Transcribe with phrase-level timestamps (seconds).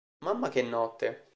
[0.25, 1.27] Mamma che notte!